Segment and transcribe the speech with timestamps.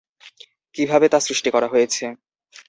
[0.75, 2.03] কীভাবে তা সৃষ্টি করা হয়েছে।